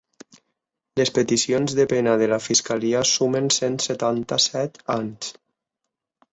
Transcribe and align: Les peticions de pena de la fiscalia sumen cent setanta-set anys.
Les 1.01 1.11
peticions 1.17 1.75
de 1.81 1.85
pena 1.91 2.15
de 2.23 2.31
la 2.33 2.41
fiscalia 2.47 3.03
sumen 3.11 3.53
cent 3.61 3.79
setanta-set 3.87 4.85
anys. 4.99 5.33